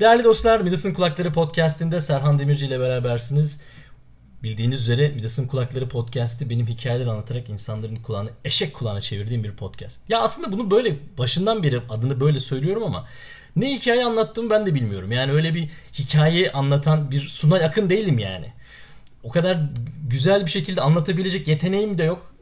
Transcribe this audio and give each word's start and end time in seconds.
Değerli 0.00 0.24
dostlar 0.24 0.60
Midas'ın 0.60 0.94
Kulakları 0.94 1.32
Podcast'inde 1.32 2.00
Serhan 2.00 2.38
Demirci 2.38 2.66
ile 2.66 2.80
berabersiniz. 2.80 3.62
Bildiğiniz 4.42 4.80
üzere 4.80 5.08
Midas'ın 5.08 5.46
Kulakları 5.46 5.88
Podcast'i 5.88 6.50
benim 6.50 6.66
hikayeler 6.66 7.06
anlatarak 7.06 7.48
insanların 7.48 7.96
kulağını 7.96 8.30
eşek 8.44 8.74
kulağına 8.74 9.00
çevirdiğim 9.00 9.44
bir 9.44 9.52
podcast. 9.52 10.10
Ya 10.10 10.20
aslında 10.20 10.52
bunu 10.52 10.70
böyle 10.70 10.96
başından 11.18 11.62
beri 11.62 11.80
adını 11.88 12.20
böyle 12.20 12.40
söylüyorum 12.40 12.82
ama 12.82 13.06
ne 13.56 13.74
hikaye 13.74 14.04
anlattığımı 14.04 14.50
ben 14.50 14.66
de 14.66 14.74
bilmiyorum. 14.74 15.12
Yani 15.12 15.32
öyle 15.32 15.54
bir 15.54 15.68
hikaye 15.98 16.52
anlatan 16.52 17.10
bir 17.10 17.28
suna 17.28 17.58
yakın 17.58 17.90
değilim 17.90 18.18
yani. 18.18 18.52
O 19.22 19.30
kadar 19.30 19.58
güzel 20.08 20.46
bir 20.46 20.50
şekilde 20.50 20.80
anlatabilecek 20.80 21.48
yeteneğim 21.48 21.98
de 21.98 22.04
yok. 22.04 22.34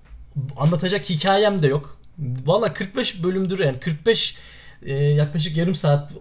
Anlatacak 0.56 1.10
hikayem 1.10 1.62
de 1.62 1.66
yok. 1.66 1.98
Valla 2.44 2.72
45 2.72 3.22
bölümdür 3.22 3.58
yani 3.58 3.80
45 3.80 4.36
e, 4.82 4.94
yaklaşık 4.94 5.56
yarım 5.56 5.74
saat 5.74 6.12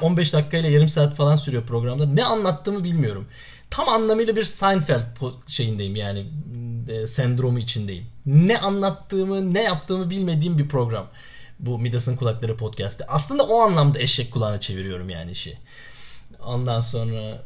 15 0.00 0.32
dakika 0.32 0.56
ile 0.56 0.68
yarım 0.68 0.88
saat 0.88 1.16
falan 1.16 1.36
sürüyor 1.36 1.66
programda. 1.66 2.06
Ne 2.06 2.24
anlattığımı 2.24 2.84
bilmiyorum. 2.84 3.26
Tam 3.70 3.88
anlamıyla 3.88 4.36
bir 4.36 4.44
Seinfeld 4.44 5.00
şeyindeyim 5.46 5.96
yani 5.96 6.26
e, 6.88 7.06
sendromu 7.06 7.58
içindeyim. 7.58 8.06
Ne 8.26 8.58
anlattığımı, 8.58 9.54
ne 9.54 9.62
yaptığımı 9.62 10.10
bilmediğim 10.10 10.58
bir 10.58 10.68
program. 10.68 11.06
Bu 11.58 11.78
Midas'ın 11.78 12.16
Kulakları 12.16 12.56
podcast'te. 12.56 13.06
Aslında 13.06 13.42
o 13.42 13.60
anlamda 13.60 13.98
eşek 13.98 14.32
kulağına 14.32 14.60
çeviriyorum 14.60 15.10
yani 15.10 15.30
işi. 15.30 15.58
Ondan 16.44 16.80
sonra 16.80 17.42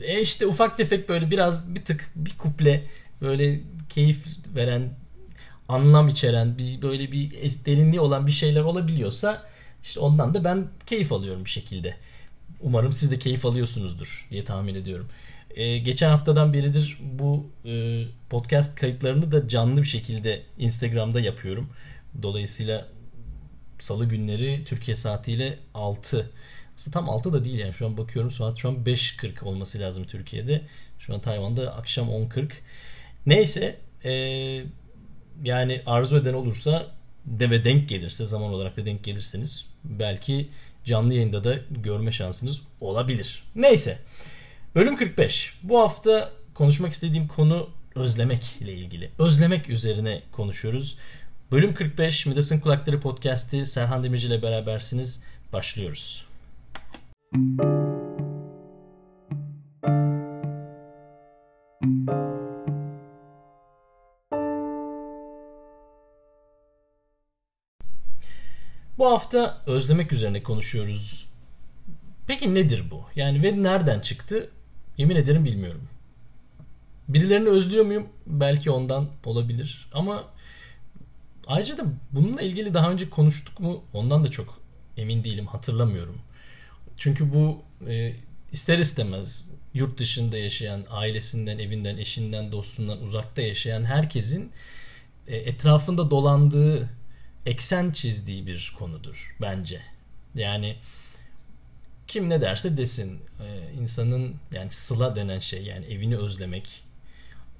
e 0.00 0.20
işte 0.20 0.46
ufak 0.46 0.76
tefek 0.76 1.08
böyle 1.08 1.30
biraz 1.30 1.74
bir 1.74 1.84
tık 1.84 2.10
bir 2.16 2.38
kuple 2.38 2.84
böyle 3.20 3.60
keyif 3.88 4.26
veren 4.54 4.90
anlam 5.68 6.08
içeren 6.08 6.58
bir 6.58 6.82
böyle 6.82 7.12
bir 7.12 7.30
derinliği 7.66 8.00
olan 8.00 8.26
bir 8.26 8.32
şeyler 8.32 8.60
olabiliyorsa 8.60 9.46
işte 9.88 10.00
ondan 10.00 10.34
da 10.34 10.44
ben 10.44 10.68
keyif 10.86 11.12
alıyorum 11.12 11.44
bir 11.44 11.50
şekilde. 11.50 11.96
Umarım 12.60 12.92
siz 12.92 13.10
de 13.10 13.18
keyif 13.18 13.46
alıyorsunuzdur 13.46 14.28
diye 14.30 14.44
tahmin 14.44 14.74
ediyorum. 14.74 15.08
Ee, 15.50 15.78
geçen 15.78 16.10
haftadan 16.10 16.52
beridir 16.52 16.98
bu 17.00 17.46
e, 17.64 18.04
podcast 18.30 18.74
kayıtlarını 18.74 19.32
da 19.32 19.48
canlı 19.48 19.82
bir 19.82 19.86
şekilde 19.86 20.42
Instagram'da 20.58 21.20
yapıyorum. 21.20 21.70
Dolayısıyla 22.22 22.88
salı 23.78 24.04
günleri 24.04 24.64
Türkiye 24.64 24.94
saatiyle 24.94 25.58
6. 25.74 26.30
Aslında 26.76 26.94
tam 26.94 27.10
6 27.10 27.32
da 27.32 27.44
değil 27.44 27.58
yani 27.58 27.74
şu 27.74 27.86
an 27.86 27.96
bakıyorum 27.96 28.30
saat 28.30 28.58
şu 28.58 28.68
an 28.68 28.74
5.40 28.74 29.44
olması 29.44 29.80
lazım 29.80 30.04
Türkiye'de. 30.04 30.62
Şu 30.98 31.14
an 31.14 31.20
Tayvan'da 31.20 31.74
akşam 31.76 32.08
10.40. 32.08 32.50
Neyse 33.26 33.78
e, 34.04 34.12
yani 35.42 35.82
arzu 35.86 36.16
eden 36.16 36.34
olursa 36.34 36.86
de 37.26 37.50
ve 37.50 37.64
denk 37.64 37.88
gelirse 37.88 38.26
zaman 38.26 38.52
olarak 38.52 38.76
da 38.76 38.84
denk 38.86 39.04
gelirseniz 39.04 39.67
belki 39.84 40.48
canlı 40.84 41.14
yayında 41.14 41.44
da 41.44 41.58
görme 41.70 42.12
şansınız 42.12 42.62
olabilir. 42.80 43.42
Neyse. 43.54 43.98
Bölüm 44.74 44.96
45. 44.96 45.54
Bu 45.62 45.78
hafta 45.78 46.32
konuşmak 46.54 46.92
istediğim 46.92 47.28
konu 47.28 47.70
özlemek 47.94 48.56
ile 48.60 48.74
ilgili. 48.74 49.10
Özlemek 49.18 49.68
üzerine 49.68 50.22
konuşuyoruz. 50.32 50.98
Bölüm 51.52 51.74
45 51.74 52.26
Midas'ın 52.26 52.60
Kulakları 52.60 53.00
Podcast'i 53.00 53.66
Serhan 53.66 54.04
Demirci 54.04 54.26
ile 54.26 54.42
berabersiniz. 54.42 55.22
Başlıyoruz. 55.52 56.26
Müzik 57.32 57.87
Bu 68.98 69.06
hafta 69.06 69.62
özlemek 69.66 70.12
üzerine 70.12 70.42
konuşuyoruz. 70.42 71.26
Peki 72.26 72.54
nedir 72.54 72.84
bu? 72.90 73.04
Yani 73.16 73.42
ve 73.42 73.62
nereden 73.62 74.00
çıktı? 74.00 74.50
Yemin 74.96 75.16
ederim 75.16 75.44
bilmiyorum. 75.44 75.88
Birilerini 77.08 77.48
özlüyor 77.48 77.84
muyum? 77.84 78.08
Belki 78.26 78.70
ondan 78.70 79.08
olabilir. 79.24 79.88
Ama 79.92 80.24
ayrıca 81.46 81.78
da 81.78 81.82
bununla 82.12 82.42
ilgili 82.42 82.74
daha 82.74 82.90
önce 82.90 83.10
konuştuk 83.10 83.60
mu? 83.60 83.84
Ondan 83.92 84.24
da 84.24 84.28
çok 84.28 84.60
emin 84.96 85.24
değilim. 85.24 85.46
Hatırlamıyorum. 85.46 86.18
Çünkü 86.96 87.34
bu 87.34 87.62
e, 87.88 88.12
ister 88.52 88.78
istemez 88.78 89.50
yurt 89.74 89.98
dışında 89.98 90.38
yaşayan, 90.38 90.84
ailesinden, 90.90 91.58
evinden, 91.58 91.96
eşinden, 91.96 92.52
dostundan 92.52 93.02
uzakta 93.02 93.42
yaşayan 93.42 93.84
herkesin 93.84 94.52
e, 95.26 95.36
etrafında 95.36 96.10
dolandığı 96.10 96.88
eksen 97.46 97.90
çizdiği 97.90 98.46
bir 98.46 98.74
konudur 98.78 99.36
bence. 99.40 99.80
Yani 100.34 100.76
kim 102.06 102.30
ne 102.30 102.40
derse 102.40 102.76
desin 102.76 103.20
e, 103.40 103.72
insanın 103.80 104.34
yani 104.52 104.70
sıla 104.70 105.16
denen 105.16 105.38
şey 105.38 105.62
yani 105.62 105.86
evini 105.86 106.16
özlemek, 106.16 106.84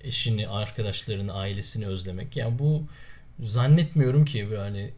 eşini, 0.00 0.48
arkadaşlarını, 0.48 1.32
ailesini 1.32 1.86
özlemek. 1.86 2.36
Yani 2.36 2.58
bu 2.58 2.82
zannetmiyorum 3.40 4.24
ki 4.24 4.48
yani 4.54 4.90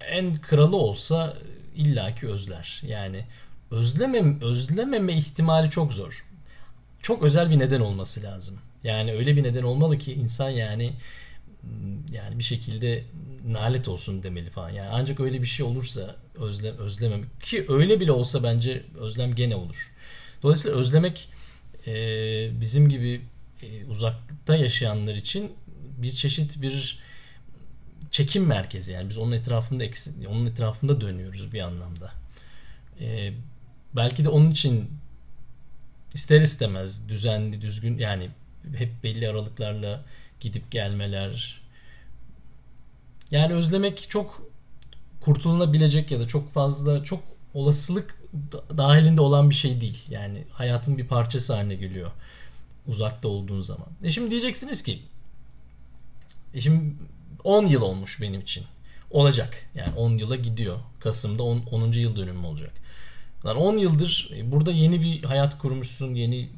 en 0.00 0.36
kralı 0.36 0.76
olsa 0.76 1.36
illaki 1.76 2.28
özler. 2.28 2.82
Yani 2.86 3.24
özlemem 3.70 4.40
özlememe 4.40 5.12
ihtimali 5.12 5.70
çok 5.70 5.92
zor. 5.92 6.26
Çok 7.02 7.22
özel 7.22 7.50
bir 7.50 7.58
neden 7.58 7.80
olması 7.80 8.22
lazım. 8.22 8.58
Yani 8.84 9.12
öyle 9.12 9.36
bir 9.36 9.42
neden 9.42 9.62
olmalı 9.62 9.98
ki 9.98 10.12
insan 10.12 10.50
yani 10.50 10.92
yani 12.12 12.38
bir 12.38 12.44
şekilde 12.44 13.04
nalet 13.46 13.88
olsun 13.88 14.22
demeli 14.22 14.50
falan. 14.50 14.70
Yani 14.70 14.88
ancak 14.92 15.20
öyle 15.20 15.42
bir 15.42 15.46
şey 15.46 15.66
olursa 15.66 16.16
özlem 16.34 16.78
özlemem 16.78 17.24
ki 17.42 17.66
öyle 17.68 18.00
bile 18.00 18.12
olsa 18.12 18.42
bence 18.42 18.82
özlem 19.00 19.34
gene 19.34 19.56
olur. 19.56 19.92
Dolayısıyla 20.42 20.78
özlemek 20.78 21.28
e, 21.86 21.92
bizim 22.60 22.88
gibi 22.88 23.20
e, 23.62 23.84
uzakta 23.84 24.56
yaşayanlar 24.56 25.14
için 25.14 25.52
bir 25.98 26.10
çeşit 26.10 26.62
bir 26.62 26.98
çekim 28.10 28.46
merkezi 28.46 28.92
yani 28.92 29.08
biz 29.08 29.18
onun 29.18 29.32
etrafında 29.32 29.84
onun 30.28 30.46
etrafında 30.46 31.00
dönüyoruz 31.00 31.52
bir 31.52 31.60
anlamda. 31.60 32.12
E, 33.00 33.32
belki 33.96 34.24
de 34.24 34.28
onun 34.28 34.50
için 34.50 34.90
ister 36.14 36.40
istemez 36.40 37.08
düzenli 37.08 37.60
düzgün 37.60 37.98
yani 37.98 38.30
hep 38.76 38.90
belli 39.04 39.28
aralıklarla 39.28 40.04
gidip 40.40 40.70
gelmeler. 40.70 41.60
Yani 43.30 43.54
özlemek 43.54 44.06
çok 44.08 44.42
kurtulunabilecek 45.20 46.10
ya 46.10 46.20
da 46.20 46.26
çok 46.26 46.50
fazla 46.50 47.04
çok 47.04 47.22
olasılık 47.54 48.20
dahilinde 48.76 49.20
olan 49.20 49.50
bir 49.50 49.54
şey 49.54 49.80
değil. 49.80 50.04
Yani 50.08 50.44
hayatın 50.52 50.98
bir 50.98 51.06
parçası 51.06 51.54
haline 51.54 51.74
geliyor 51.74 52.10
uzakta 52.86 53.28
olduğun 53.28 53.62
zaman. 53.62 53.86
E 54.02 54.10
şimdi 54.10 54.30
diyeceksiniz 54.30 54.82
ki 54.82 55.02
e 56.54 56.60
şimdi 56.60 56.94
10 57.44 57.66
yıl 57.66 57.82
olmuş 57.82 58.20
benim 58.20 58.40
için. 58.40 58.64
Olacak. 59.10 59.66
Yani 59.74 59.94
10 59.94 60.18
yıla 60.18 60.36
gidiyor. 60.36 60.78
Kasım'da 61.00 61.42
10. 61.42 61.62
10. 61.70 61.92
yıl 61.92 62.16
dönümü 62.16 62.46
olacak. 62.46 62.72
Lan 63.44 63.56
10 63.56 63.78
yıldır 63.78 64.30
e, 64.36 64.52
burada 64.52 64.72
yeni 64.72 65.00
bir 65.00 65.22
hayat 65.24 65.58
kurmuşsun. 65.58 66.14
Yeni 66.14 66.48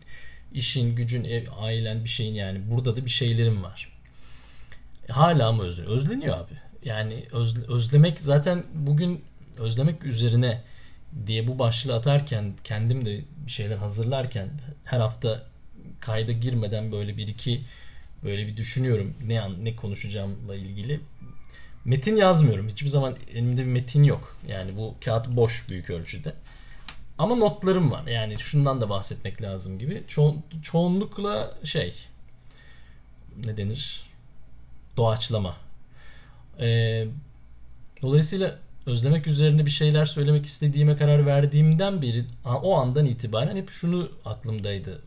işin, 0.54 0.96
gücün, 0.96 1.24
ev, 1.24 1.46
ailen 1.58 2.04
bir 2.04 2.08
şeyin 2.08 2.34
yani 2.34 2.60
burada 2.70 2.96
da 2.96 3.04
bir 3.04 3.10
şeylerim 3.10 3.62
var. 3.62 3.92
Hala 5.08 5.52
mı 5.52 5.62
özleniyor? 5.62 5.96
Özleniyor 5.96 6.36
abi. 6.38 6.52
Yani 6.84 7.24
öz, 7.32 7.68
özlemek 7.68 8.18
zaten 8.18 8.64
bugün 8.74 9.24
özlemek 9.58 10.04
üzerine 10.04 10.62
diye 11.26 11.48
bu 11.48 11.58
başlığı 11.58 11.94
atarken 11.94 12.54
kendim 12.64 13.04
de 13.04 13.20
bir 13.46 13.50
şeyler 13.50 13.76
hazırlarken 13.76 14.50
her 14.84 15.00
hafta 15.00 15.46
kayda 16.00 16.32
girmeden 16.32 16.92
böyle 16.92 17.16
bir 17.16 17.28
iki 17.28 17.60
böyle 18.24 18.46
bir 18.46 18.56
düşünüyorum 18.56 19.14
ne 19.26 19.64
ne 19.64 19.76
konuşacağımla 19.76 20.54
ilgili. 20.54 21.00
Metin 21.84 22.16
yazmıyorum. 22.16 22.68
Hiçbir 22.68 22.88
zaman 22.88 23.16
elimde 23.32 23.60
bir 23.60 23.66
metin 23.66 24.02
yok. 24.02 24.36
Yani 24.48 24.76
bu 24.76 24.94
kağıt 25.04 25.28
boş 25.28 25.68
büyük 25.68 25.90
ölçüde. 25.90 26.32
Ama 27.22 27.34
notlarım 27.36 27.90
var. 27.90 28.06
Yani 28.06 28.38
şundan 28.38 28.80
da 28.80 28.90
bahsetmek 28.90 29.42
lazım 29.42 29.78
gibi. 29.78 30.04
Ço- 30.08 30.36
çoğunlukla 30.62 31.54
şey 31.64 31.94
ne 33.44 33.56
denir? 33.56 34.02
Doğaçlama. 34.96 35.56
Ee, 36.60 37.06
dolayısıyla 38.02 38.58
özlemek 38.86 39.26
üzerine 39.26 39.66
bir 39.66 39.70
şeyler 39.70 40.04
söylemek 40.04 40.46
istediğime 40.46 40.96
karar 40.96 41.26
verdiğimden 41.26 42.02
beri 42.02 42.24
o 42.44 42.76
andan 42.76 43.06
itibaren 43.06 43.56
hep 43.56 43.70
şunu 43.70 44.10
aklımdaydı. 44.24 45.02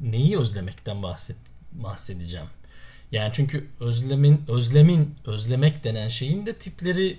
Neyi 0.00 0.38
özlemekten 0.38 1.02
bahset 1.02 1.36
bahsedeceğim. 1.72 2.46
Yani 3.12 3.30
çünkü 3.32 3.66
özlemin 3.80 4.44
özlemin 4.48 5.14
özlemek 5.26 5.84
denen 5.84 6.08
şeyin 6.08 6.46
de 6.46 6.54
tipleri 6.54 7.18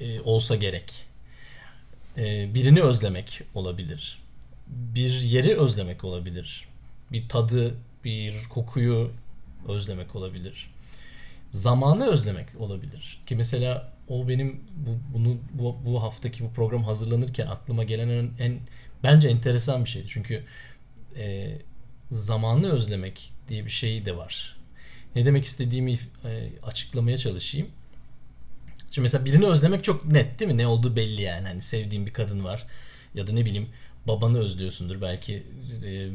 e, 0.00 0.20
olsa 0.20 0.56
gerek. 0.56 1.06
Ee, 2.18 2.54
birini 2.54 2.82
özlemek 2.82 3.42
olabilir. 3.54 4.18
Bir 4.68 5.10
yeri 5.10 5.56
özlemek 5.56 6.04
olabilir. 6.04 6.68
Bir 7.12 7.28
tadı, 7.28 7.74
bir 8.04 8.44
kokuyu 8.50 9.10
özlemek 9.68 10.16
olabilir. 10.16 10.70
Zamanı 11.52 12.06
özlemek 12.06 12.46
olabilir. 12.58 13.20
Ki 13.26 13.36
mesela 13.36 13.92
o 14.08 14.28
benim 14.28 14.60
bu, 14.76 15.18
bunu 15.18 15.36
bu, 15.52 15.76
bu 15.86 16.02
haftaki 16.02 16.44
bu 16.44 16.52
program 16.52 16.84
hazırlanırken 16.84 17.46
aklıma 17.46 17.84
gelen 17.84 18.08
en, 18.08 18.30
en 18.38 18.58
bence 19.02 19.28
enteresan 19.28 19.84
bir 19.84 19.90
şeydi. 19.90 20.06
Çünkü 20.08 20.44
e, 21.16 21.52
zamanı 22.10 22.72
özlemek 22.72 23.32
diye 23.48 23.64
bir 23.64 23.70
şey 23.70 24.06
de 24.06 24.16
var. 24.16 24.56
Ne 25.16 25.26
demek 25.26 25.44
istediğimi 25.44 25.92
e, 26.24 26.48
açıklamaya 26.62 27.18
çalışayım. 27.18 27.68
Şimdi 28.90 29.04
mesela 29.04 29.24
birini 29.24 29.46
özlemek 29.46 29.84
çok 29.84 30.04
net 30.04 30.40
değil 30.40 30.50
mi? 30.50 30.58
Ne 30.58 30.66
olduğu 30.66 30.96
belli 30.96 31.22
yani. 31.22 31.48
Hani 31.48 31.62
sevdiğin 31.62 32.06
bir 32.06 32.12
kadın 32.12 32.44
var 32.44 32.66
ya 33.14 33.26
da 33.26 33.32
ne 33.32 33.44
bileyim 33.44 33.68
babanı 34.06 34.38
özlüyorsundur 34.38 35.00
belki. 35.00 35.42
E, 35.84 36.08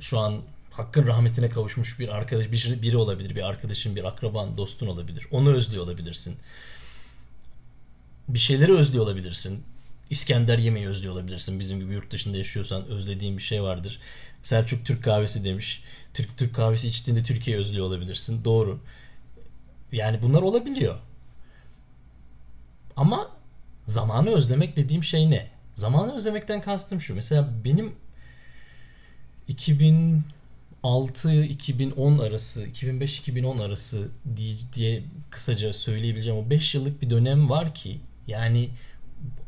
şu 0.00 0.18
an 0.18 0.42
hakkın 0.70 1.06
rahmetine 1.06 1.50
kavuşmuş 1.50 2.00
bir 2.00 2.08
arkadaş 2.08 2.52
bir, 2.52 2.82
biri 2.82 2.96
olabilir 2.96 3.36
bir 3.36 3.42
arkadaşın 3.42 3.96
bir 3.96 4.04
akraban 4.04 4.56
dostun 4.56 4.86
olabilir. 4.86 5.26
Onu 5.30 5.54
özlüyor 5.54 5.84
olabilirsin. 5.84 6.36
Bir 8.28 8.38
şeyleri 8.38 8.72
özlüyor 8.72 9.04
olabilirsin. 9.04 9.62
İskender 10.10 10.58
yemeği 10.58 10.88
özlüyor 10.88 11.14
olabilirsin. 11.14 11.60
Bizim 11.60 11.80
gibi 11.80 11.92
yurt 11.92 12.10
dışında 12.10 12.36
yaşıyorsan 12.36 12.86
özlediğin 12.86 13.36
bir 13.36 13.42
şey 13.42 13.62
vardır. 13.62 14.00
Selçuk 14.42 14.86
Türk 14.86 15.04
kahvesi 15.04 15.44
demiş. 15.44 15.82
Türk 16.14 16.38
Türk 16.38 16.54
kahvesi 16.54 16.88
içtiğinde 16.88 17.22
Türkiye 17.22 17.56
özlüyor 17.56 17.86
olabilirsin. 17.86 18.44
Doğru. 18.44 18.80
Yani 19.92 20.22
bunlar 20.22 20.42
olabiliyor 20.42 20.98
ama 22.98 23.30
zamanı 23.86 24.30
özlemek 24.30 24.76
dediğim 24.76 25.04
şey 25.04 25.30
ne 25.30 25.46
zamanı 25.74 26.14
özlemekten 26.14 26.62
kastım 26.62 27.00
şu 27.00 27.14
mesela 27.14 27.50
benim 27.64 27.92
2000 29.48 30.24
2006-2010 30.84 32.22
arası, 32.22 32.66
2005-2010 32.66 33.62
arası 33.62 34.08
diye, 34.36 34.54
diye 34.74 35.02
kısaca 35.30 35.72
söyleyebileceğim 35.72 36.38
o 36.38 36.50
5 36.50 36.74
yıllık 36.74 37.02
bir 37.02 37.10
dönem 37.10 37.50
var 37.50 37.74
ki 37.74 38.00
yani 38.26 38.70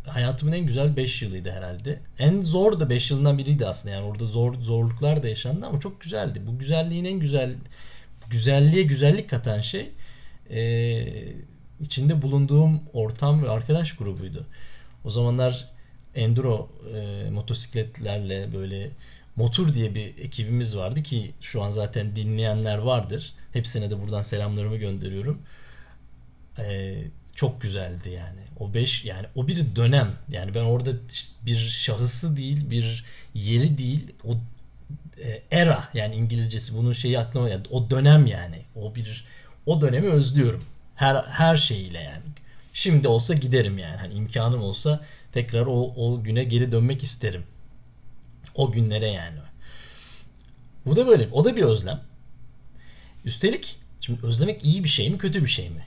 hayatımın 0.07 0.53
en 0.53 0.67
güzel 0.67 0.97
5 0.97 1.23
yılıydı 1.23 1.51
herhalde. 1.51 2.01
En 2.19 2.43
zor 2.43 2.81
da 2.81 2.91
5 2.91 3.11
yılından 3.11 3.39
biriydi 3.39 3.67
aslında. 3.67 3.95
Yani 3.95 4.07
orada 4.07 4.27
zor 4.27 4.55
zorluklar 4.55 5.23
da 5.23 5.29
yaşandı 5.29 5.67
ama 5.67 5.81
çok 5.81 6.01
güzeldi. 6.01 6.43
Bu 6.47 6.59
güzelliğin 6.59 7.05
en 7.05 7.21
güzel 7.21 7.55
güzelliğe 8.31 8.83
güzellik 8.83 9.31
katan 9.31 9.61
şey 9.61 9.91
e, 10.51 10.61
içinde 11.81 12.23
bulunduğum 12.23 12.81
ortam 12.93 13.43
ve 13.43 13.51
arkadaş 13.51 13.97
grubuydu. 13.97 14.47
O 15.05 15.11
zamanlar 15.11 15.69
enduro 16.15 16.69
e, 16.95 17.31
motosikletlerle 17.31 18.55
böyle 18.55 18.91
Motor 19.37 19.75
diye 19.75 19.95
bir 19.95 20.19
ekibimiz 20.19 20.77
vardı 20.77 21.03
ki 21.03 21.31
şu 21.41 21.63
an 21.63 21.71
zaten 21.71 22.17
dinleyenler 22.17 22.79
vardır. 22.79 23.33
Hepsine 23.53 23.91
de 23.91 24.03
buradan 24.03 24.23
selamlarımı 24.23 24.77
gönderiyorum. 24.77 25.39
Ee, 26.59 26.95
çok 27.35 27.63
güzeldi 27.63 28.09
yani. 28.09 28.41
O 28.59 28.75
beş 28.75 29.05
yani 29.05 29.27
o 29.35 29.49
bir 29.49 29.77
dönem. 29.77 30.13
Yani 30.29 30.55
ben 30.55 30.65
orada 30.65 30.91
işte 31.13 31.33
bir 31.47 31.57
şahısı 31.57 32.37
değil, 32.37 32.71
bir 32.71 33.05
yeri 33.35 33.79
değil. 33.79 34.13
O 34.25 34.37
e, 35.23 35.43
era 35.51 35.89
yani 35.95 36.15
İngilizcesi 36.15 36.77
bunun 36.77 36.93
şeyi 36.93 37.19
aklıma 37.19 37.49
yani 37.49 37.63
o 37.71 37.91
dönem 37.91 38.27
yani. 38.27 38.59
O 38.77 38.95
bir 38.95 39.25
o 39.67 39.81
dönemi 39.81 40.09
özlüyorum. 40.09 40.65
Her 41.01 41.15
her 41.15 41.57
şeyiyle 41.57 41.99
yani. 41.99 42.23
Şimdi 42.73 43.09
olsa 43.09 43.35
giderim 43.35 43.79
yani. 43.79 43.97
Hani 43.97 44.15
imkanım 44.15 44.63
olsa 44.63 45.05
tekrar 45.33 45.67
o 45.67 45.95
o 45.97 46.23
güne 46.23 46.45
geri 46.45 46.73
dönmek 46.73 47.03
isterim. 47.03 47.45
O 48.55 48.73
günlere 48.73 49.09
yani. 49.09 49.39
Bu 50.87 50.97
da 50.97 51.07
böyle. 51.07 51.29
O 51.33 51.45
da 51.45 51.57
bir 51.57 51.63
özlem. 51.63 52.01
Üstelik 53.25 53.79
şimdi 54.01 54.27
özlemek 54.27 54.65
iyi 54.65 54.85
bir 54.85 54.89
şey 54.89 55.11
mi 55.11 55.19
kötü 55.19 55.43
bir 55.43 55.51
şey 55.51 55.71
mi? 55.71 55.87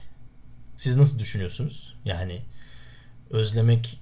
Siz 0.76 0.96
nasıl 0.96 1.18
düşünüyorsunuz? 1.18 1.94
Yani 2.04 2.40
özlemek 3.30 4.00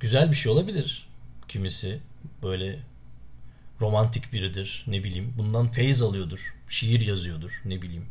güzel 0.00 0.30
bir 0.30 0.36
şey 0.36 0.52
olabilir. 0.52 1.08
Kimisi 1.48 2.00
böyle 2.42 2.78
romantik 3.80 4.32
biridir 4.32 4.84
ne 4.86 5.04
bileyim. 5.04 5.34
Bundan 5.38 5.72
feyiz 5.72 6.02
alıyordur. 6.02 6.54
Şiir 6.68 7.00
yazıyordur 7.00 7.62
ne 7.64 7.82
bileyim. 7.82 8.06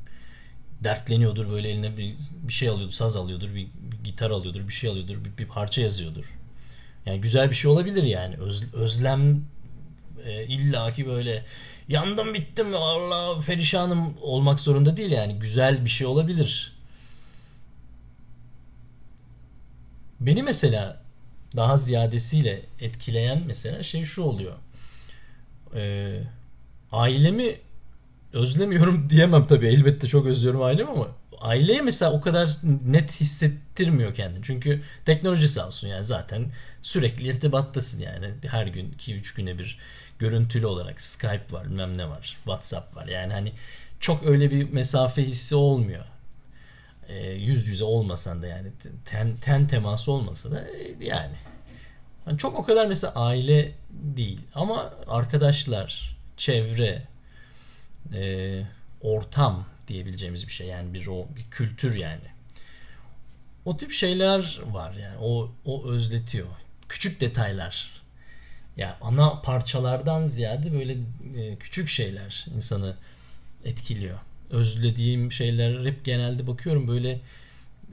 Dertleniyordur 0.84 1.52
böyle 1.52 1.70
eline 1.70 1.98
bir, 1.98 2.16
bir 2.44 2.54
şey 2.54 2.70
alıyordur. 2.70 2.94
Saz 2.94 3.18
alıyordur. 3.18 3.50
Bir, 3.50 3.68
bir 3.92 4.04
gitar 4.04 4.32
alıyordur. 4.32 4.68
Bir 4.68 4.74
şey 4.74 4.90
alıyordur. 4.90 5.26
Bir, 5.26 5.38
bir 5.38 5.48
parça 5.48 5.82
yazıyordur. 5.82 6.38
Yani 7.06 7.22
güzel 7.22 7.50
bir 7.50 7.56
şey 7.56 7.72
olabilir 7.72 8.04
yani. 8.04 8.36
Öz, 8.36 8.74
özlem 8.74 9.46
e, 10.26 10.46
illaki 10.46 11.08
böyle 11.08 11.46
yandım 11.88 12.34
bittim 12.34 12.76
Allah 12.76 13.40
perişanım 13.40 14.18
olmak 14.22 14.60
zorunda 14.60 14.98
değil 14.98 15.12
yani 15.12 15.40
güzel 15.40 15.86
bir 15.86 15.90
şey 15.90 16.08
olabilir. 16.08 16.74
Beni 20.20 20.44
mesela 20.44 21.02
daha 21.56 21.78
ziyadesiyle 21.78 22.62
etkileyen 22.80 23.44
mesela 23.48 23.84
şey 23.84 24.04
şu 24.04 24.22
oluyor. 24.22 24.58
Ee, 25.76 26.22
ailemi 26.92 27.56
özlemiyorum 28.34 29.10
diyemem 29.10 29.46
tabii. 29.46 29.68
Elbette 29.68 30.08
çok 30.08 30.26
özlüyorum 30.26 30.62
ailemi 30.62 30.90
ama 30.90 31.08
aileye 31.40 31.82
mesela 31.82 32.12
o 32.12 32.22
kadar 32.22 32.58
net 32.86 33.22
hissettirmiyor 33.22 34.16
kendini. 34.16 34.44
Çünkü 34.44 34.82
teknoloji 35.06 35.50
sağ 35.50 35.68
olsun 35.68 35.88
yani 35.88 36.06
zaten 36.06 36.46
sürekli 36.82 37.28
irtibattasın 37.28 38.02
yani. 38.02 38.34
Her 38.48 38.68
gün 38.68 38.92
2-3 38.92 39.36
güne 39.36 39.60
bir 39.60 39.78
görüntülü 40.20 40.66
olarak 40.66 41.02
Skype 41.02 41.46
var, 41.52 41.66
bilmem 41.66 41.98
ne 41.98 42.10
var, 42.10 42.38
WhatsApp 42.44 42.96
var. 42.96 43.08
Yani 43.08 43.34
hani 43.34 43.54
çok 44.00 44.26
öyle 44.26 44.52
bir 44.52 44.70
mesafe 44.70 45.24
hissi 45.24 45.56
olmuyor. 45.56 46.06
E, 47.08 47.30
yüz 47.30 47.68
yüze 47.68 47.84
olmasan 47.84 48.42
da 48.42 48.48
yani 48.48 48.68
ten, 49.06 49.38
ten 49.38 49.68
teması 49.68 50.12
olmasa 50.12 50.52
da 50.52 50.62
e, 50.62 51.06
yani. 51.06 51.36
yani 52.28 52.38
çok 52.38 52.60
o 52.60 52.64
kadar 52.64 52.86
mesela 52.86 53.14
aile 53.16 53.72
değil 53.90 54.40
ama 54.56 54.94
arkadaşlar, 55.08 56.18
çevre, 56.38 57.04
e, 58.14 58.64
ortam 59.02 59.66
diyebileceğimiz 59.88 60.48
bir 60.48 60.52
şey 60.52 60.68
yani 60.68 60.94
bir 60.94 61.08
o 61.08 61.28
bir 61.36 61.44
kültür 61.52 61.96
yani. 61.96 62.32
O 63.66 63.78
tip 63.78 63.92
şeyler 63.92 64.60
var 64.66 64.94
yani 64.94 65.18
o 65.22 65.52
o 65.66 65.90
özletiyor. 65.90 66.48
Küçük 66.90 67.22
detaylar 67.22 68.02
ya 68.78 68.98
ana 69.02 69.42
parçalardan 69.42 70.26
ziyade 70.26 70.74
böyle 70.74 70.98
e, 71.38 71.56
küçük 71.56 71.90
şeyler 71.90 72.46
insanı 72.56 72.96
etkiliyor. 73.66 74.20
Özlediğim 74.50 75.32
şeyler 75.32 75.86
hep 75.86 76.06
genelde 76.06 76.48
bakıyorum 76.48 76.88
böyle 76.88 77.20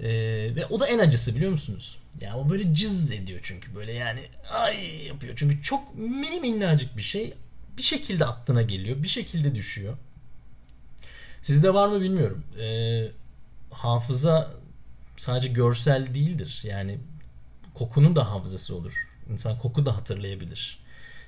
e, 0.00 0.08
ve 0.56 0.66
o 0.66 0.80
da 0.80 0.86
en 0.86 0.98
acısı 0.98 1.36
biliyor 1.36 1.50
musunuz? 1.50 1.98
Ya 2.20 2.36
o 2.36 2.50
böyle 2.50 2.74
cız 2.74 3.10
ediyor 3.10 3.40
çünkü 3.42 3.74
böyle 3.74 3.92
yani 3.92 4.20
ay 4.50 5.06
yapıyor. 5.06 5.34
Çünkü 5.36 5.62
çok 5.62 5.98
mini 5.98 6.40
minnacık 6.40 6.96
bir 6.96 7.02
şey 7.02 7.34
bir 7.78 7.82
şekilde 7.82 8.26
aklına 8.26 8.62
geliyor. 8.62 9.02
Bir 9.02 9.08
şekilde 9.08 9.54
düşüyor. 9.54 9.96
Sizde 11.42 11.74
var 11.74 11.88
mı 11.88 12.00
bilmiyorum. 12.00 12.44
E, 12.60 13.08
hafıza 13.70 14.50
sadece 15.16 15.48
görsel 15.48 16.14
değildir. 16.14 16.60
Yani 16.64 16.98
kokunun 17.74 18.16
da 18.16 18.30
hafızası 18.30 18.76
olur. 18.76 19.08
İnsan 19.32 19.58
koku 19.58 19.86
da 19.86 19.96
hatırlayabilir. 19.96 20.78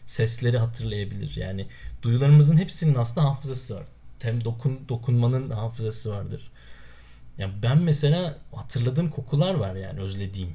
Sesleri 0.07 0.59
hatırlayabilir. 0.59 1.37
Yani 1.37 1.67
duyularımızın 2.03 2.57
hepsinin 2.57 2.95
aslında 2.95 3.27
hafızası 3.27 3.77
var. 3.77 3.85
Hem 4.23 4.45
dokun, 4.45 4.81
dokunmanın 4.89 5.51
hafızası 5.51 6.11
vardır. 6.11 6.51
Yani 7.39 7.55
ben 7.63 7.79
mesela 7.79 8.39
hatırladığım 8.55 9.11
kokular 9.11 9.55
var 9.55 9.75
yani 9.75 10.01
özlediğim. 10.01 10.49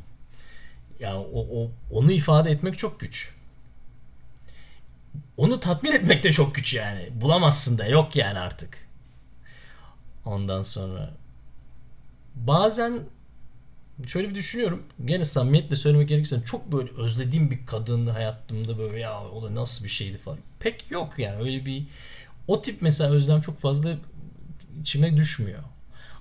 Ya 0.99 1.09
yani 1.09 1.25
o, 1.33 1.61
o 1.61 1.71
onu 1.91 2.11
ifade 2.11 2.51
etmek 2.51 2.77
çok 2.77 2.99
güç. 2.99 3.34
Onu 5.37 5.59
tatmin 5.59 5.91
etmek 5.91 6.23
de 6.23 6.31
çok 6.31 6.55
güç 6.55 6.73
yani. 6.73 7.09
Bulamazsın 7.11 7.77
da 7.77 7.85
yok 7.85 8.15
yani 8.15 8.39
artık. 8.39 8.77
Ondan 10.25 10.61
sonra 10.63 11.13
bazen 12.35 12.99
şöyle 14.07 14.29
bir 14.29 14.35
düşünüyorum. 14.35 14.83
Gene 15.05 15.25
samimiyetle 15.25 15.75
söylemek 15.75 16.09
gerekirse 16.09 16.41
çok 16.45 16.71
böyle 16.71 16.91
özlediğim 16.91 17.51
bir 17.51 17.65
kadın 17.65 18.07
hayatımda 18.07 18.77
böyle 18.77 18.99
ya 18.99 19.23
o 19.23 19.43
da 19.43 19.55
nasıl 19.55 19.83
bir 19.83 19.89
şeydi 19.89 20.17
falan. 20.17 20.39
Pek 20.59 20.91
yok 20.91 21.13
yani 21.19 21.43
öyle 21.43 21.65
bir 21.65 21.83
o 22.47 22.61
tip 22.61 22.81
mesela 22.81 23.11
özlem 23.11 23.41
çok 23.41 23.59
fazla 23.59 23.97
içime 24.81 25.17
düşmüyor. 25.17 25.63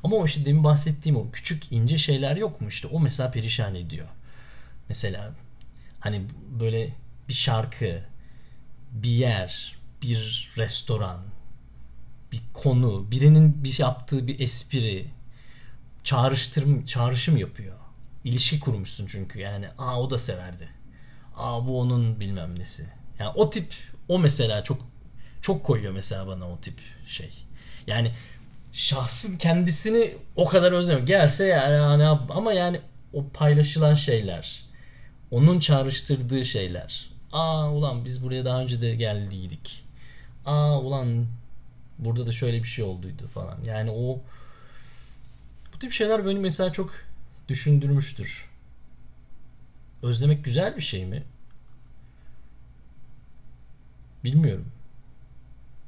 Ama 0.05 0.17
o 0.17 0.25
işte 0.25 0.45
demin 0.45 0.65
bahsettiğim 0.65 1.17
o 1.17 1.31
küçük 1.31 1.73
ince 1.73 1.99
şeyler 1.99 2.37
yok 2.37 2.61
mu 2.61 2.69
işte 2.69 2.89
o 2.89 3.01
mesela 3.01 3.31
perişan 3.31 3.75
ediyor. 3.75 4.07
Mesela 4.89 5.33
hani 6.01 6.23
böyle 6.61 6.95
bir 7.29 7.35
şarkı, 7.35 8.03
bir 8.95 9.11
yer, 9.11 9.77
bir 10.03 10.51
restoran, 10.57 11.21
bir 12.33 12.41
konu, 12.55 13.11
birinin 13.11 13.65
bir 13.65 13.79
yaptığı 13.79 14.27
bir 14.27 14.41
espri, 14.41 15.07
çağrıştırım, 16.05 16.85
çağrışım 16.85 17.37
yapıyor. 17.37 17.77
İlişki 18.25 18.61
kurmuşsun 18.61 19.07
çünkü 19.07 19.41
yani. 19.41 19.69
Aa 19.79 20.01
o 20.01 20.11
da 20.11 20.19
severdi. 20.19 20.69
Aa 21.37 21.67
bu 21.67 21.81
onun 21.81 22.21
bilmem 22.21 22.59
nesi. 22.59 22.87
Yani 23.19 23.33
o 23.35 23.51
tip 23.51 23.75
o 24.09 24.19
mesela 24.19 24.65
çok 24.65 24.87
çok 25.43 25.65
koyuyor 25.65 25.93
mesela 25.93 26.27
bana 26.27 26.51
o 26.51 26.61
tip 26.61 26.81
şey. 27.07 27.31
Yani 27.87 28.13
şahsın 28.73 29.37
kendisini 29.37 30.17
o 30.37 30.45
kadar 30.45 30.73
özlemiyorum. 30.73 31.07
Gelse 31.07 31.45
yani 31.45 32.07
ama 32.31 32.53
yani 32.53 32.81
o 33.13 33.29
paylaşılan 33.29 33.95
şeyler, 33.95 34.65
onun 35.31 35.59
çağrıştırdığı 35.59 36.45
şeyler. 36.45 37.14
Aa 37.35 37.71
ulan 37.71 38.05
biz 38.05 38.25
buraya 38.25 38.45
daha 38.45 38.61
önce 38.61 38.81
de 38.81 38.95
geldiydik. 38.95 39.85
Aa 40.47 40.81
ulan 40.81 41.27
burada 41.99 42.27
da 42.27 42.33
şöyle 42.33 42.59
bir 42.63 42.69
şey 42.69 42.85
olduydu 42.85 43.29
falan. 43.29 43.59
Yani 43.65 43.91
o 43.91 44.21
bu 45.75 45.79
tip 45.79 45.93
şeyler 45.93 46.27
beni 46.27 46.39
mesela 46.39 46.73
çok 46.73 46.93
düşündürmüştür. 47.49 48.51
Özlemek 50.03 50.45
güzel 50.45 50.77
bir 50.77 50.83
şey 50.83 51.07
mi? 51.07 51.23
Bilmiyorum. 54.25 54.69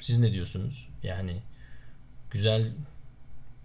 Siz 0.01 0.19
ne 0.19 0.33
diyorsunuz? 0.33 0.89
Yani 1.03 1.43
güzel 2.31 2.73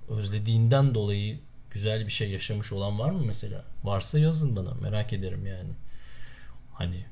özlediğinden 0.10 0.96
dolayı 0.96 1.40
güzel 1.72 2.06
bir 2.06 2.12
şey 2.12 2.32
yaşamış 2.32 2.72
olan 2.72 3.00
var 3.00 3.12
mı 3.12 3.24
mesela? 3.26 3.64
Varsa 3.84 4.20
yazın 4.20 4.56
bana. 4.56 4.74
Merak 4.74 5.14
ederim 5.14 5.48
yani. 5.48 5.70
Hani 6.74 7.06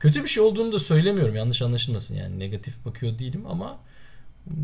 kötü 0.00 0.22
bir 0.22 0.28
şey 0.28 0.42
olduğunu 0.42 0.72
da 0.72 0.78
söylemiyorum. 0.78 1.36
Yanlış 1.36 1.62
anlaşılmasın 1.62 2.16
yani. 2.16 2.38
Negatif 2.38 2.84
bakıyor 2.84 3.18
değilim 3.18 3.44
ama 3.48 3.78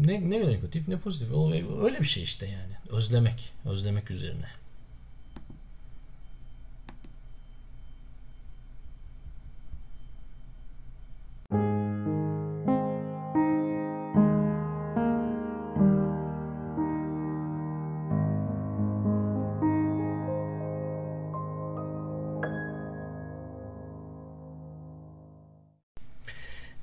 ne, 0.04 0.30
ne 0.30 0.46
negatif 0.46 0.88
ne 0.88 0.96
pozitif. 0.98 1.34
O, 1.34 1.52
öyle 1.84 2.00
bir 2.00 2.04
şey 2.04 2.22
işte 2.22 2.46
yani. 2.46 2.96
Özlemek. 2.96 3.52
Özlemek 3.64 4.10
üzerine. 4.10 4.46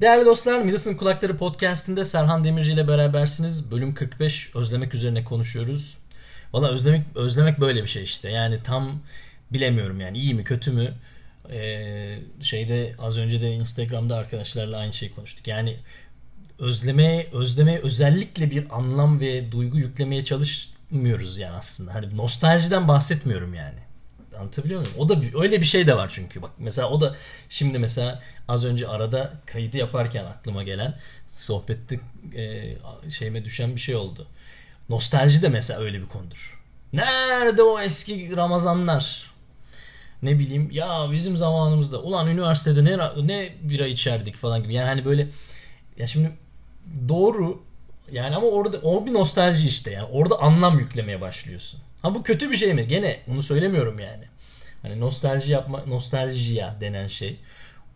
Değerli 0.02 0.26
dostlar, 0.26 0.62
Midas'ın 0.62 0.98
Kulakları 0.98 1.38
Podcast'inde 1.38 2.06
Serhan 2.06 2.44
Demirci 2.44 2.72
ile 2.72 2.88
berabersiniz. 2.88 3.72
Bölüm 3.72 3.94
45 3.94 4.56
özlemek 4.56 4.94
üzerine 4.96 5.24
konuşuyoruz. 5.24 5.98
Valla 6.54 6.70
özlemek 6.70 7.02
özlemek 7.16 7.60
böyle 7.60 7.84
bir 7.84 7.88
şey 7.88 8.04
işte. 8.04 8.30
Yani 8.30 8.60
tam 8.64 9.00
bilemiyorum 9.52 10.00
yani 10.00 10.18
iyi 10.18 10.34
mi 10.34 10.44
kötü 10.44 10.72
mü? 10.72 10.94
Ee, 11.52 12.20
şeyde 12.42 12.96
az 13.00 13.18
önce 13.18 13.42
de 13.42 13.52
Instagram'da 13.52 14.16
arkadaşlarla 14.16 14.78
aynı 14.78 14.94
şeyi 14.94 15.16
konuştuk. 15.16 15.48
Yani 15.48 15.76
özlemeye 16.60 17.30
özlemeye 17.34 17.80
özellikle 17.80 18.52
bir 18.52 18.78
anlam 18.78 19.20
ve 19.20 19.52
duygu 19.52 19.78
yüklemeye 19.78 20.24
çalışmıyoruz 20.24 21.38
yani 21.38 21.56
aslında. 21.56 21.94
Hani 21.94 22.18
nostaljiden 22.18 22.88
bahsetmiyorum 22.88 23.54
yani. 23.54 23.80
Anlatabiliyor 24.40 24.82
muyum? 24.82 24.94
O 24.98 25.10
da 25.10 25.22
bir, 25.22 25.34
öyle 25.34 25.62
bir 25.62 25.66
şey 25.66 25.88
de 25.88 25.98
var 25.98 26.12
çünkü. 26.14 26.42
Bak 26.42 26.52
mesela 26.58 26.90
o 26.90 27.02
da 27.02 27.16
şimdi 27.50 27.80
mesela 27.80 28.22
az 28.48 28.66
önce 28.66 28.88
arada 28.88 29.34
kaydı 29.46 29.78
yaparken 29.78 30.26
aklıma 30.26 30.64
gelen 30.64 30.98
sohbette 31.30 32.00
e, 32.36 32.76
şeyime 33.10 33.46
düşen 33.46 33.76
bir 33.76 33.82
şey 33.82 33.96
oldu. 33.96 34.28
Nostalji 34.90 35.42
de 35.42 35.50
mesela 35.50 35.80
öyle 35.80 36.02
bir 36.02 36.08
konudur. 36.08 36.60
Nerede 36.94 37.64
o 37.64 37.80
eski 37.80 38.36
Ramazanlar? 38.36 39.32
Ne 40.24 40.40
bileyim 40.40 40.72
ya 40.72 41.10
bizim 41.12 41.38
zamanımızda 41.38 42.02
ulan 42.02 42.28
üniversitede 42.28 42.86
ne 42.86 42.98
ne 43.28 43.50
bira 43.62 43.88
içerdik 43.88 44.36
falan 44.36 44.64
gibi. 44.64 44.74
Yani 44.74 44.88
hani 44.88 45.06
böyle 45.06 45.28
ya 45.98 46.08
şimdi 46.08 46.32
doğru 47.10 47.64
yani 48.12 48.36
ama 48.36 48.48
orada 48.48 48.78
o 48.78 49.06
bir 49.06 49.14
nostalji 49.14 49.68
işte 49.68 49.92
yani 49.92 50.08
orada 50.12 50.40
anlam 50.42 50.80
yüklemeye 50.80 51.22
başlıyorsun. 51.22 51.80
Ha 52.02 52.16
bu 52.16 52.24
kötü 52.24 52.52
bir 52.52 52.56
şey 52.56 52.74
mi? 52.74 52.88
Gene 52.88 53.20
bunu 53.28 53.44
söylemiyorum 53.44 54.00
yani. 54.00 54.24
Hani 54.82 55.00
nostalji 55.00 55.52
yapma, 55.52 55.84
nostaljiya 55.88 56.76
denen 56.82 57.08
şey. 57.08 57.40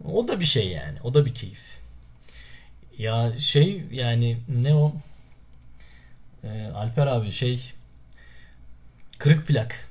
O 0.06 0.28
da 0.28 0.40
bir 0.40 0.46
şey 0.46 0.68
yani. 0.68 0.98
O 1.04 1.14
da 1.14 1.26
bir 1.26 1.34
keyif. 1.34 1.78
Ya 2.98 3.40
şey 3.40 3.84
yani 3.92 4.38
ne 4.48 4.76
o? 4.76 4.94
Ee, 6.44 6.72
Alper 6.76 7.08
abi 7.08 7.32
şey 7.32 7.74
kırık 9.18 9.48
plak. 9.48 9.88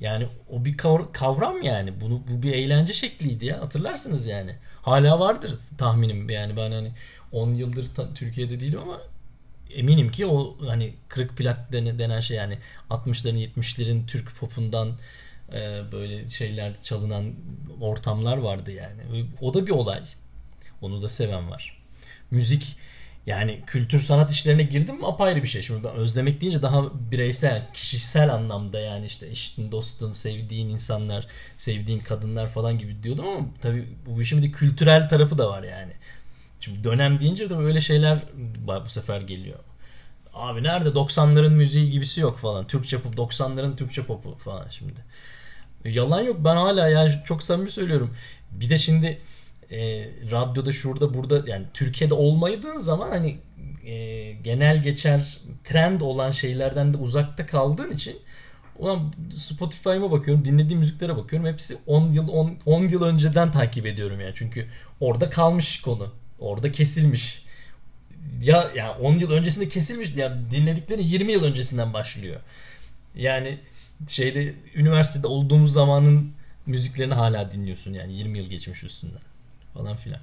Yani 0.00 0.26
o 0.50 0.64
bir 0.64 0.76
kavram 1.12 1.62
yani. 1.62 2.00
Bunu 2.00 2.22
bu 2.28 2.42
bir 2.42 2.52
eğlence 2.52 2.92
şekliydi 2.92 3.46
ya. 3.46 3.60
Hatırlarsınız 3.60 4.26
yani. 4.26 4.56
Hala 4.82 5.20
vardır 5.20 5.54
tahminim 5.78 6.30
yani 6.30 6.56
ben 6.56 6.72
hani 6.72 6.92
10 7.32 7.54
yıldır 7.54 7.88
Türkiye'de 8.14 8.60
değilim 8.60 8.78
ama 8.78 9.00
eminim 9.74 10.10
ki 10.10 10.26
o 10.26 10.56
hani 10.66 10.94
kırık 11.08 11.36
plak 11.36 11.72
denen 11.72 12.20
şey 12.20 12.36
yani 12.36 12.58
60'ların 12.90 13.48
70'lerin 13.48 14.06
Türk 14.06 14.36
popundan 14.36 14.92
e, 15.52 15.82
böyle 15.92 16.28
şeylerde 16.28 16.76
çalınan 16.82 17.34
ortamlar 17.80 18.36
vardı 18.36 18.72
yani. 18.72 19.26
O 19.40 19.54
da 19.54 19.66
bir 19.66 19.72
olay. 19.72 20.02
Onu 20.80 21.02
da 21.02 21.08
seven 21.08 21.50
var. 21.50 21.82
Müzik 22.30 22.76
yani 23.26 23.60
kültür 23.66 23.98
sanat 23.98 24.30
işlerine 24.30 24.62
girdim 24.62 24.96
mi 24.96 25.06
apayrı 25.06 25.42
bir 25.42 25.48
şey. 25.48 25.62
Şimdi 25.62 25.84
ben 25.84 25.94
özlemek 25.94 26.40
deyince 26.40 26.62
daha 26.62 27.10
bireysel, 27.10 27.66
kişisel 27.74 28.34
anlamda 28.34 28.80
yani 28.80 29.06
işte 29.06 29.26
eşin, 29.26 29.72
dostun, 29.72 30.12
sevdiğin 30.12 30.68
insanlar, 30.68 31.26
sevdiğin 31.58 31.98
kadınlar 31.98 32.50
falan 32.50 32.78
gibi 32.78 33.02
diyordum 33.02 33.28
ama 33.28 33.46
tabii 33.60 33.88
bu 34.06 34.22
işin 34.22 34.42
bir 34.42 34.52
kültürel 34.52 35.08
tarafı 35.08 35.38
da 35.38 35.50
var 35.50 35.62
yani. 35.62 35.92
Şimdi 36.62 36.84
dönem 36.84 37.20
deyince 37.20 37.50
de 37.50 37.58
böyle 37.58 37.80
şeyler 37.80 38.18
bu 38.84 38.88
sefer 38.88 39.20
geliyor. 39.20 39.58
Abi 40.34 40.62
nerede 40.62 40.88
90'ların 40.88 41.50
müziği 41.50 41.90
gibisi 41.90 42.20
yok 42.20 42.38
falan. 42.38 42.66
Türkçe 42.66 42.98
pop 42.98 43.14
90'ların 43.14 43.76
Türkçe 43.76 44.02
popu 44.02 44.38
falan 44.38 44.66
şimdi. 44.70 45.04
Yalan 45.84 46.20
yok 46.20 46.36
ben 46.38 46.56
hala 46.56 46.88
yani 46.88 47.12
çok 47.24 47.42
samimi 47.42 47.70
söylüyorum. 47.70 48.14
Bir 48.50 48.70
de 48.70 48.78
şimdi 48.78 49.18
e, 49.70 50.08
radyoda 50.30 50.72
şurada 50.72 51.14
burada 51.14 51.50
yani 51.50 51.66
Türkiye'de 51.74 52.14
olmadığın 52.14 52.78
zaman 52.78 53.08
hani 53.08 53.38
e, 53.86 54.32
genel 54.32 54.82
geçer 54.82 55.38
trend 55.64 56.00
olan 56.00 56.30
şeylerden 56.30 56.94
de 56.94 56.98
uzakta 56.98 57.46
kaldığın 57.46 57.90
için 57.90 58.18
ulan 58.78 59.12
Spotify'ıma 59.36 60.10
bakıyorum 60.10 60.44
dinlediğim 60.44 60.78
müziklere 60.78 61.16
bakıyorum 61.16 61.48
hepsi 61.48 61.76
10 61.86 62.04
yıl 62.12 62.28
10, 62.28 62.58
10 62.66 62.82
yıl 62.82 63.02
önceden 63.02 63.52
takip 63.52 63.86
ediyorum 63.86 64.20
yani 64.20 64.32
çünkü 64.34 64.66
orada 65.00 65.30
kalmış 65.30 65.80
konu 65.80 66.21
orada 66.42 66.72
kesilmiş 66.72 67.42
ya 68.42 68.70
ya 68.76 68.98
10 68.98 69.18
yıl 69.18 69.30
öncesinde 69.30 69.68
kesilmiş 69.68 70.16
ya 70.16 70.38
dinledikleri 70.50 71.06
20 71.06 71.32
yıl 71.32 71.44
öncesinden 71.44 71.92
başlıyor 71.92 72.40
yani 73.16 73.58
şeyde 74.08 74.54
üniversitede 74.74 75.26
olduğumuz 75.26 75.72
zamanın 75.72 76.32
müziklerini 76.66 77.14
hala 77.14 77.52
dinliyorsun 77.52 77.92
yani 77.92 78.12
20 78.12 78.38
yıl 78.38 78.46
geçmiş 78.46 78.84
üstünden 78.84 79.22
falan 79.74 79.96
filan. 79.96 80.20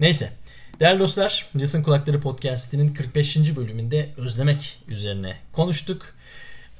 Neyse. 0.00 0.32
Değerli 0.80 0.98
dostlar, 0.98 1.46
Listen 1.56 1.82
Kulakları 1.82 2.20
Podcast'inin 2.20 2.94
45. 2.94 3.56
bölümünde 3.56 4.10
özlemek 4.16 4.78
üzerine 4.88 5.36
konuştuk. 5.52 6.14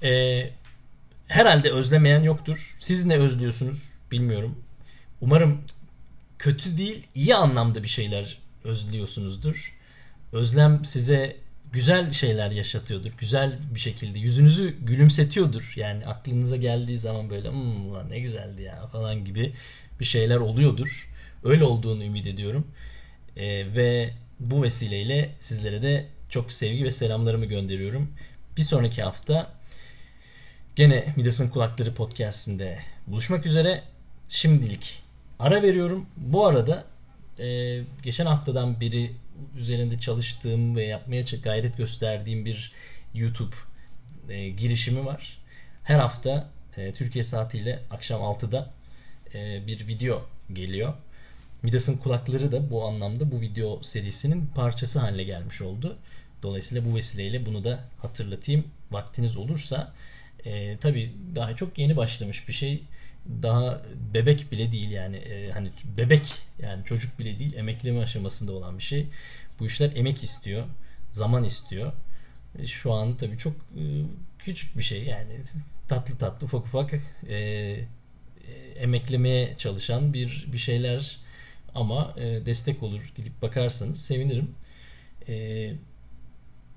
Ee, 0.03 0.51
herhalde 1.29 1.73
özlemeyen 1.73 2.23
yoktur. 2.23 2.77
Siz 2.79 3.05
ne 3.05 3.17
özlüyorsunuz 3.17 3.83
bilmiyorum. 4.11 4.59
Umarım 5.21 5.61
kötü 6.39 6.79
değil, 6.79 7.07
iyi 7.15 7.35
anlamda 7.35 7.83
bir 7.83 7.89
şeyler 7.89 8.39
özlüyorsunuzdur. 8.65 9.77
Özlem 10.33 10.85
size 10.85 11.37
güzel 11.73 12.13
şeyler 12.13 12.51
yaşatıyordur. 12.51 13.11
Güzel 13.19 13.59
bir 13.75 13.81
şekilde 13.81 14.19
yüzünüzü 14.19 14.77
gülümsetiyordur. 14.81 15.73
Yani 15.77 16.07
aklınıza 16.07 16.57
geldiği 16.57 16.99
zaman 16.99 17.31
böyle 17.31 17.51
hmm, 17.51 17.91
ulan 17.91 18.11
ne 18.11 18.21
güzeldi 18.21 18.63
ya 18.63 18.87
falan 18.87 19.25
gibi 19.25 19.53
bir 20.01 20.05
şeyler 20.05 20.37
oluyordur. 20.37 21.11
Öyle 21.45 21.65
olduğunu 21.65 22.05
ümit 22.05 22.27
ediyorum. 22.27 22.67
Ee, 23.37 23.75
ve 23.77 24.11
bu 24.41 24.63
vesileyle 24.63 25.31
sizlere 25.41 25.83
de 25.83 26.07
çok 26.29 26.53
sevgi 26.53 26.85
ve 26.85 26.91
selamlarımı 26.91 27.45
gönderiyorum. 27.45 28.13
Bir 28.57 28.63
sonraki 28.63 29.03
hafta 29.03 29.53
gene 30.77 31.15
Midas'ın 31.17 31.49
Kulakları 31.49 31.95
podcastinde 31.95 32.79
buluşmak 33.07 33.47
üzere. 33.47 33.83
Şimdilik 34.29 35.03
ara 35.39 35.63
veriyorum. 35.63 36.07
Bu 36.17 36.47
arada 36.47 36.85
e, 37.41 37.81
geçen 38.03 38.27
haftadan 38.27 38.81
beri 38.81 39.11
üzerinde 39.57 39.99
çalıştığım 39.99 40.77
ve 40.77 40.85
yapmaya 40.85 41.25
gayret 41.43 41.77
gösterdiğim 41.77 42.45
bir 42.45 42.73
YouTube 43.15 43.57
e, 44.29 44.49
girişimi 44.49 45.07
var. 45.07 45.39
Her 45.85 45.99
hafta 45.99 46.51
e, 46.77 46.93
Türkiye 46.93 47.25
saatiyle 47.25 47.83
akşam 47.91 48.21
6'da 48.21 48.71
e, 49.35 49.67
bir 49.67 49.87
video 49.87 50.27
geliyor. 50.53 50.95
Midas'ın 51.63 51.97
kulakları 51.97 52.53
da 52.53 52.71
bu 52.71 52.85
anlamda 52.85 53.31
bu 53.33 53.41
video 53.41 53.83
serisinin 53.83 54.47
parçası 54.47 54.99
haline 54.99 55.25
gelmiş 55.25 55.63
oldu. 55.63 55.99
Dolayısıyla 56.43 56.91
bu 56.91 56.97
vesileyle 56.97 57.47
bunu 57.47 57.65
da 57.65 57.85
hatırlatayım. 57.99 58.65
Vaktiniz 58.91 59.37
olursa 59.37 59.93
e, 60.45 60.77
tabii 60.77 61.13
daha 61.35 61.57
çok 61.57 61.79
yeni 61.79 61.97
başlamış 61.97 62.49
bir 62.49 62.53
şey. 62.53 62.83
Daha 63.43 63.83
bebek 64.15 64.53
bile 64.53 64.73
değil 64.73 64.91
yani 64.91 65.17
e, 65.17 65.51
hani 65.51 65.71
bebek 65.99 66.35
yani 66.63 66.85
çocuk 66.85 67.19
bile 67.19 67.39
değil 67.39 67.55
emekleme 67.55 68.01
aşamasında 68.01 68.53
olan 68.53 68.79
bir 68.79 68.83
şey. 68.83 69.07
Bu 69.61 69.67
işler 69.67 69.93
emek 69.97 70.23
istiyor, 70.23 70.67
zaman 71.13 71.45
istiyor. 71.45 71.93
E, 72.59 72.67
Şu 72.67 72.93
an 72.93 73.17
tabii 73.17 73.39
çok 73.39 73.53
e, 73.55 73.83
küçük 74.39 74.79
bir 74.79 74.83
şey 74.83 75.05
yani 75.05 75.41
tatlı 75.89 76.19
tatlı 76.19 76.45
ufak 76.47 76.65
ufak 76.67 76.95
e, 77.29 77.35
e, 77.37 77.87
emeklemeye 78.81 79.55
çalışan 79.57 80.13
bir 80.15 80.49
bir 80.53 80.59
şeyler 80.59 81.19
ama 81.75 82.15
e, 82.19 82.47
destek 82.47 82.83
olur 82.83 83.13
gidip 83.17 83.43
bakarsanız 83.43 84.03
sevinirim. 84.03 84.55
E, 85.29 85.73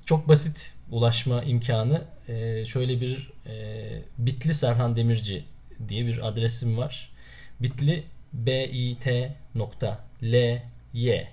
çok 0.05 0.27
basit 0.27 0.73
ulaşma 0.91 1.43
imkanı. 1.43 2.05
E, 2.27 2.65
şöyle 2.65 3.01
bir 3.01 3.31
e, 3.47 4.01
Bitli 4.17 4.53
Serhan 4.53 4.95
Demirci 4.95 5.43
diye 5.87 6.05
bir 6.05 6.27
adresim 6.27 6.77
var. 6.77 7.11
Bitli 7.59 8.03
b 8.33 8.67
i 8.69 8.99
t 8.99 9.35
nokta 9.55 10.05
l 10.23 10.61
y 10.93 11.27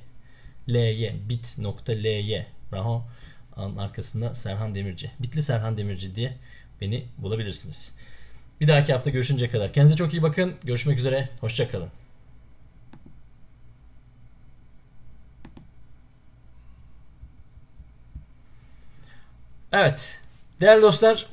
l 0.68 0.76
y 0.76 1.14
bit 1.28 1.59
nokta 1.59 1.92
l 1.92 2.06
y 2.06 2.47
Raho 2.73 3.04
an 3.56 3.76
arkasında 3.76 4.35
Serhan 4.35 4.75
Demirci. 4.75 5.11
Bitli 5.20 5.42
Serhan 5.42 5.76
Demirci 5.76 6.14
diye 6.14 6.37
beni 6.80 7.04
bulabilirsiniz. 7.18 7.94
Bir 8.61 8.68
dahaki 8.68 8.92
hafta 8.92 9.11
görüşünceye 9.11 9.50
kadar. 9.50 9.73
Kendinize 9.73 9.97
çok 9.97 10.14
iyi 10.14 10.23
bakın. 10.23 10.54
Görüşmek 10.64 10.99
üzere. 10.99 11.28
Hoşçakalın. 11.40 11.88
Evet. 19.73 20.18
Değerli 20.61 20.82
dostlar 20.82 21.26